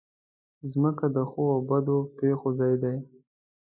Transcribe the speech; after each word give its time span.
مځکه 0.81 1.05
د 1.15 1.17
ښو 1.29 1.43
او 1.55 1.59
بدو 1.69 1.97
پېښو 2.17 2.49
ځای 2.59 2.73
ده. 2.81 2.93